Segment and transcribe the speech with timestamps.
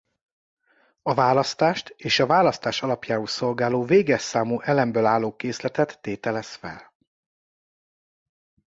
[1.03, 6.93] Választást és a választás alapjául szolgáló véges számú elemből álló készletet tételez fel.